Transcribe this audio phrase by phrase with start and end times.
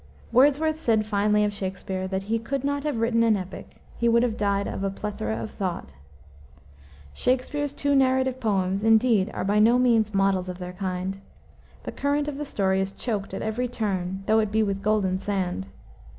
[0.31, 4.23] Wordsworth said finely of Shakspere, that he "could not have written an epic: he would
[4.23, 5.93] have died of a plethora of thought."
[7.13, 11.19] Shakspere's two narrative poems, indeed, are by no means models of their kind.
[11.83, 15.19] The current of the story is choked at every turn, though it be with golden
[15.19, 15.67] sand.